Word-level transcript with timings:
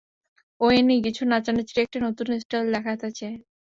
ওয়েনি, 0.61 0.95
কিছু 1.05 1.21
নাচানাচির 1.31 1.79
একটা 1.83 1.97
নতুন 2.05 2.27
স্টাইল 2.41 2.67
দেখাতে 2.75 3.07
চায়। 3.17 3.37